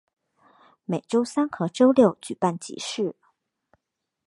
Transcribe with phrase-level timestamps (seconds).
[0.85, 3.15] 每周三和周六举办集市。